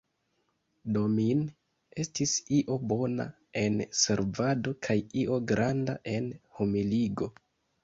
[0.95, 1.43] Domin,
[2.03, 3.27] estis io bona
[3.63, 7.33] en servado kaj io granda en humiligo.